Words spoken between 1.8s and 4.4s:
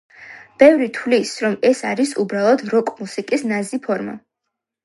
არის უბრალოდ როკ-მუსიკის ნაზი ფორმა.